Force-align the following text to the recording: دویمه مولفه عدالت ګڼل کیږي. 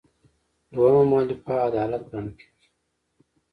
دویمه 0.73 1.03
مولفه 1.09 1.53
عدالت 1.67 2.03
ګڼل 2.11 2.27
کیږي. 2.39 2.67